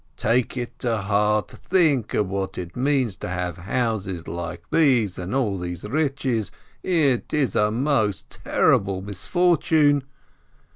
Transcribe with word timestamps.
Take 0.17 0.57
it 0.57 0.79
to 0.79 0.97
heart, 0.97 1.51
think 1.51 2.15
of 2.15 2.27
what 2.27 2.57
it 2.57 2.75
means 2.75 3.15
to 3.17 3.29
have 3.29 3.57
houses 3.57 4.27
like 4.27 4.63
these, 4.71 5.19
and 5.19 5.35
all 5.35 5.59
these 5.59 5.83
riches— 5.83 6.51
it 6.81 7.31
is 7.35 7.55
a 7.55 7.69
most 7.69 8.27
terrible 8.43 9.03
misfor 9.03 9.61
tune 9.61 10.03